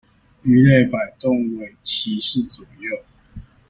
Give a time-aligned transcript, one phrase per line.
[0.43, 3.03] 魚類擺動尾鰭是左右